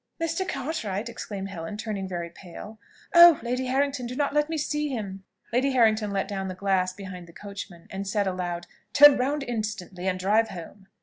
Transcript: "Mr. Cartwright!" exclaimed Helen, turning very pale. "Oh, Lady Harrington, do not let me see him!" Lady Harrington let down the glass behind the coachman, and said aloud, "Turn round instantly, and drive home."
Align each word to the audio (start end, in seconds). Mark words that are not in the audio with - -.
"Mr. 0.19 0.49
Cartwright!" 0.49 1.09
exclaimed 1.09 1.49
Helen, 1.49 1.77
turning 1.77 2.07
very 2.07 2.31
pale. 2.31 2.79
"Oh, 3.13 3.39
Lady 3.43 3.67
Harrington, 3.67 4.07
do 4.07 4.15
not 4.15 4.33
let 4.33 4.49
me 4.49 4.57
see 4.57 4.87
him!" 4.89 5.23
Lady 5.53 5.73
Harrington 5.73 6.09
let 6.09 6.27
down 6.27 6.47
the 6.47 6.55
glass 6.55 6.91
behind 6.91 7.27
the 7.27 7.33
coachman, 7.33 7.85
and 7.91 8.07
said 8.07 8.25
aloud, 8.25 8.65
"Turn 8.93 9.15
round 9.15 9.43
instantly, 9.43 10.07
and 10.07 10.19
drive 10.19 10.49
home." 10.49 10.87